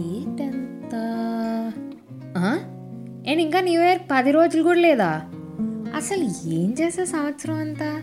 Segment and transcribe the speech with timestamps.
[0.00, 0.94] Date ఎంత?
[3.26, 5.22] నేను ఇంకా న్యూ ఇయర్ పది రోజులు కూడా లేదా?
[5.96, 8.02] అసలు ఏం చేసే సంవత్సరం అంతా?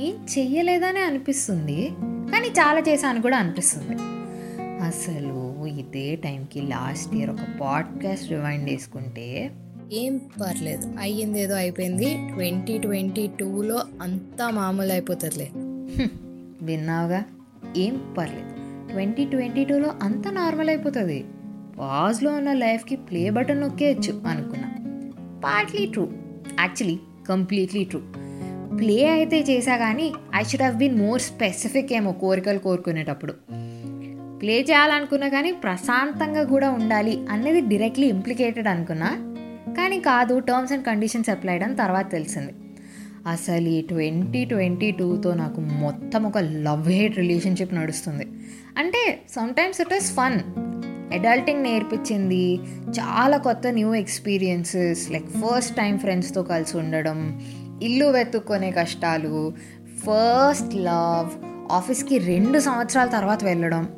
[0.00, 1.90] ఏం చెయ్యలేదనే అనిపిస్తుంది.
[2.02, 4.02] కానీ చాలా చేశాను కూడా అనిపిస్తుంది.
[4.82, 9.50] అసలు ఇదే టైంకి లాస్ట్ ఇయర్ ఒక పాడ్కాస్ట్ రివైండ్ చేసుకుంటే
[9.92, 10.94] ఏం పర్లేదు.
[11.00, 12.28] అయ్యింది ఏదో అయిపోయింది.
[12.34, 15.50] ట్వంటీ ట్వంటీ టూలో అంతా మామూలు అయిపోతుందిలే.
[16.62, 17.22] విన్నావుగా?
[17.76, 18.61] ఏం పర్లేదు.
[18.92, 21.24] ట్వంటీ ట్వంటీ టూలో అంతా నార్మల్ అయిపోతుంది.
[21.78, 24.68] పాజ్లో ఉన్న లైఫ్కి ప్లే బటన్ నొక్కేయచ్చు అనుకున్నా.
[25.44, 26.02] Partly true.
[26.60, 28.00] Actually completely true.
[28.78, 33.32] Play అయితే చేశా కానీ I should have been more specific ఏమో కోరికలు కోరుకునేటప్పుడు.
[34.40, 39.10] ప్లే చేయాలనుకున్నా కానీ ప్రశాంతంగా కూడా ఉండాలి అనేది డైరెక్ట్లీ ఇంప్లికేటెడ్ అనుకున్నా.
[39.72, 42.52] కానీ కాదు టర్మ్స్ అండ్ కండిషన్స్ అప్లైడ్ అని తర్వాత తెలిసింది.
[43.26, 48.26] అసలు ఈ ట్వంటీ ట్వంటీ టూతో నాకు మొత్తం ఒక లవ్ హేట్ రిలేషన్షిప్ నడుస్తుంది.
[48.78, 50.40] అంటే sometimes it is fun
[51.14, 52.56] adulting నేర్పించింది
[52.90, 57.42] చాలా కొత్త new experiences like first time ఫ్రెండ్స్తో కలిసి ఉండడం
[57.82, 59.52] ఇల్లు వెతుక్కునే కష్టాలు
[59.98, 61.30] ఫస్ట్ లవ్
[61.72, 63.88] ఆఫీస్కి రెండు సంవత్సరాల తర్వాత వెళ్ళడం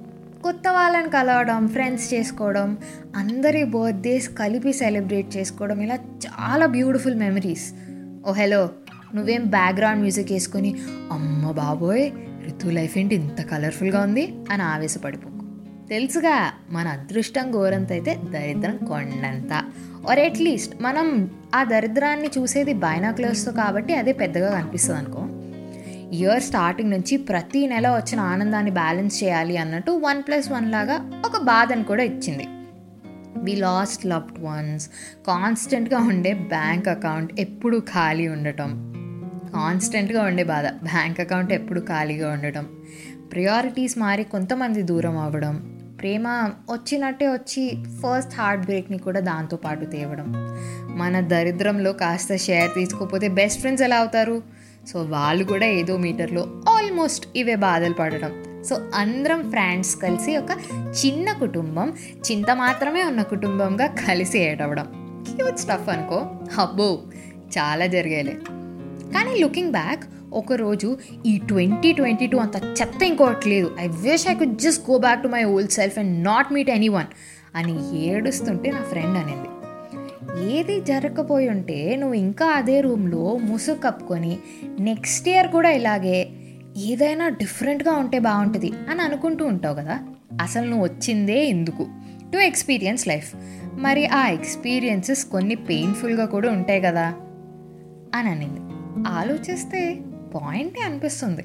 [0.42, 2.78] కొత్త వాళ్ళని కలవడం ఫ్రెండ్స్ చేసుకోవడం
[3.16, 7.74] అందరి బర్త్డేస్ కలిపి సెలబ్రేట్ చేసుకోవడం ఇలా చాలా బ్యూటిఫుల్ మెమరీస్
[8.28, 8.68] ఓ హలో
[9.14, 10.74] నువ్వేం బ్యాక్గ్రౌండ్ మ్యూజిక్ వేసుకొని
[11.12, 12.10] అమ్మ బాబోయ్
[12.46, 14.34] ఋతు లైఫ్ ఏంటి ఇంత కలర్ఫుల్గా ఉంది?
[14.50, 15.34] అని ఆవేశపడిపోకు
[15.88, 19.52] తెలుసుగా మన అదృష్టం గోరంత అయితే దరిద్రం కొండంత.
[20.10, 25.26] ఆర్ అట్లీస్ట్ మనం ఆ దరిద్రాన్ని చూసేది బైనాక్లర్స్తో కాబట్టి అదే పెద్దగా కనిపిస్తుంది అనుకో.
[26.16, 31.42] ఇయర్ స్టార్టింగ్ నుంచి ప్రతి నెల వచ్చిన ఆనందాన్ని బ్యాలెన్స్ చేయాలి అన్నట్టు వన్ ప్లస్ వన్ లాగా ఒక
[31.42, 32.46] బాధను కూడా ఇచ్చింది.
[33.36, 34.88] వి లాస్ట్ లవ్డ్ వన్స్
[35.26, 38.93] కాన్స్టెంట్గా ఉండే బ్యాంక్ అకౌంట్ ఎప్పుడు ఖాళీ ఉండటం.
[39.54, 40.66] కాన్స్టెంట్గా ఉండే బాధ.
[40.66, 42.66] బ్యాంక్ అకౌంట్ ఎప్పుడు ఖాళీగా ఉండడం
[43.32, 45.80] ప్రియారిటీస్ మారి కొంతమంది దూరం అవ్వడం.
[46.00, 46.28] ప్రేమ
[46.70, 50.34] వచ్చినట్టే వచ్చి ఫస్ట్ హార్ట్ బ్రేక్ని కూడా దాంతో పాటు తేవడం.
[50.96, 54.42] మన దరిద్రంలో కాస్త షేర్ తీసుకోకపోతే బెస్ట్ ఫ్రెండ్స్ ఎలా అవుతారు?
[54.88, 60.50] సో వాళ్ళు కూడా ఏదో మీటర్లో ఆల్మోస్ట్ ఇవే బాధలు పడడం సో అందరం ఫ్రెండ్స్ కలిసి ఒక
[61.06, 61.92] చిన్న కుటుంబం
[62.32, 64.86] చింత మాత్రమే ఉన్న కుటుంబంగా కలిసి ఏడవడం.
[65.34, 66.30] క్యూట్ స్టఫ్ అనుకో.
[66.62, 67.02] అబ్బో!
[67.58, 68.36] చాలా జరిగేలే
[69.14, 73.76] కానీ లుకింగ్ బ్యాక్ ఒకరోజు ఈ ట్వంటీ ట్వంటీ టూ అంత చెత్త ఇంకోటి లేదు.
[73.80, 77.06] I wish I could just go back to my old self and not meet anyone
[77.54, 79.48] అని ఏడుస్తుంటే నా ఫ్రెండ్ అనింది.
[80.54, 84.38] ఏది జరగకపోయి ఉంటే నువ్వు ఇంకా అదే రూమ్లో ముసుగు కప్పుకొని
[84.80, 86.28] నెక్స్ట్ ఇయర్ కూడా ఇలాగే
[86.76, 89.98] ఏదైనా డిఫరెంట్గా ఉంటే బాగుంటుంది అని అనుకుంటూ ఉంటావు కదా?
[90.42, 91.86] అసలు నువ్వు వచ్చిందే ఎందుకు?
[92.32, 93.34] టు ఎక్స్పీరియన్స్ లైఫ్
[93.74, 97.14] మరి ఆ ఎక్స్పీరియన్సెస్ కొన్ని పెయిన్ఫుల్గా కూడా ఉంటాయి కదా?
[98.14, 98.60] అని అనింది
[99.08, 100.00] ఆలోచిస్తే
[100.34, 101.44] పాయింటే అనిపిస్తుంది.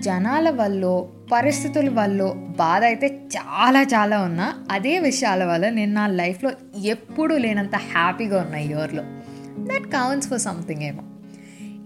[0.00, 6.52] జనాల వల్ల పరిస్థితుల వల్ల బాధ అయితే చాలా చాలా ఉన్నా అదే విషయాల వల్ల నేను నా లైఫ్లో
[6.84, 9.02] ఎప్పుడూ లేనంత హ్యాపీగా ఉన్నా ఇయర్లో.
[9.58, 11.02] దట్ కౌంట్స్ ఫర్ సంథింగ్ ఏమో.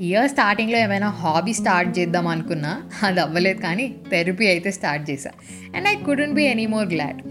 [0.01, 5.31] ఇయర్ స్టార్టింగ్లో ఏమైనా హాబీ స్టార్ట్ చేద్దాం అనుకున్నా అది అవ్వలేదు కానీ థెరపీ అయితే స్టార్ట్ చేశా.
[5.77, 7.23] And I couldn't be any more glad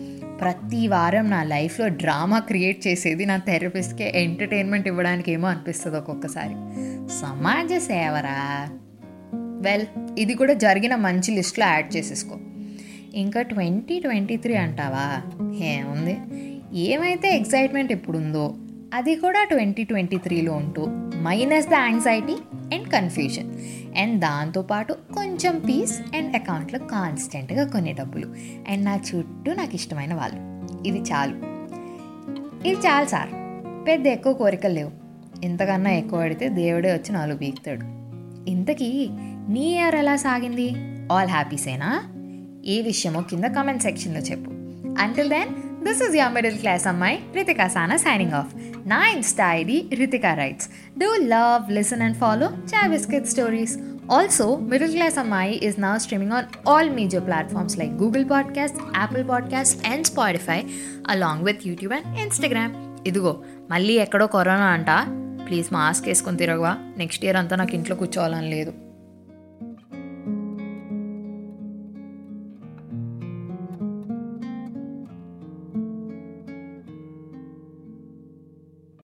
[0.41, 6.53] ప్రతి వారం నా లైఫ్లో డ్రామా క్రియేట్ చేసేది నా థెరపిస్ట్కే ఎంటర్టైన్మెంట్ ఇవ్వడానికి ఏమో అనిపిస్తుంది ఒక్కొక్కసారి.
[7.09, 8.67] సమాజ సేవరా?
[9.61, 9.85] వెల్
[10.17, 12.37] ఇది కూడా జరిగిన మంచి లిస్ట్లో యాడ్ చేసేసుకో.
[13.15, 15.21] ఇంకా ట్వంటీ ట్వంటీ త్రీ అంటావా?
[15.65, 16.17] ఏముంది
[16.73, 18.55] ఏమైతే ఎక్సైట్మెంట్ ఇప్పుడుందో
[18.93, 20.85] అది కూడా ట్వంటీ ట్వంటీ త్రీలో ఉంటూ
[21.21, 22.35] minus the anxiety
[22.75, 23.51] and confusion
[23.97, 28.27] and దాంతోపాటు కొంచెం పీస్ అండ్ అకౌంట్లో కాన్స్టెంట్గా కొన్ని డబ్బులు.
[28.69, 30.59] అండ్ నా చుట్టూ నాకు ఇష్టమైన వాళ్ళు.
[30.87, 31.35] ఇది చాలు.
[32.67, 33.29] ఇది చాలు సార్.
[33.87, 34.91] పెద్ద ఎక్కువ కోరికలు లేవు.
[35.43, 37.85] ఇంతకన్నా ఎక్కువ పడితే దేవుడే వచ్చి నాలుగు బీక్తాడు.
[38.49, 39.09] ఇంతకీ
[39.49, 40.75] నీ ఇయర్ ఎలా సాగింది?
[41.11, 42.03] ఆల్ హ్యాపీసేనా
[42.65, 44.51] ఏ విషయమో కింద కమెంట్ సెక్షన్లో చెప్పు.
[45.01, 50.33] Until then this is your middle class అమ్మాయి Rithika Sana signing off nine's diary Rithika
[50.33, 50.69] writes
[50.99, 53.77] do love listen and follow chai biscuit stories
[54.11, 59.29] also middle class అమ్మాయి is now streaming on all major platforms like Google podcast Apple
[59.29, 60.63] podcast and Spotify
[61.07, 64.85] along with YouTube and Instagram ఇదిగో మళ్ళీ ఎక్కడో corona అంట.
[65.47, 66.77] Please mask వేసుకొని తిరగవా.
[66.97, 68.73] Next year అంతా నాకు ఇంట్లో కూర్చోవాలని లేదు.